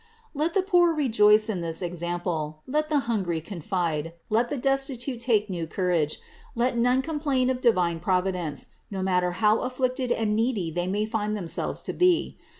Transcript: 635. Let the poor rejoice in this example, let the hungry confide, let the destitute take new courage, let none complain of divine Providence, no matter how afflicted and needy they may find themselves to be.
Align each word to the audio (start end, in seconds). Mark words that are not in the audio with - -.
635. 0.35 0.39
Let 0.41 0.53
the 0.55 0.71
poor 0.71 0.93
rejoice 0.95 1.47
in 1.47 1.61
this 1.61 1.83
example, 1.83 2.63
let 2.65 2.89
the 2.89 3.01
hungry 3.01 3.39
confide, 3.39 4.13
let 4.31 4.49
the 4.49 4.57
destitute 4.57 5.19
take 5.19 5.47
new 5.47 5.67
courage, 5.67 6.19
let 6.55 6.75
none 6.75 7.03
complain 7.03 7.51
of 7.51 7.61
divine 7.61 7.99
Providence, 7.99 8.65
no 8.89 9.03
matter 9.03 9.33
how 9.33 9.59
afflicted 9.59 10.11
and 10.11 10.35
needy 10.35 10.71
they 10.71 10.87
may 10.87 11.05
find 11.05 11.37
themselves 11.37 11.83
to 11.83 11.93
be. 11.93 12.39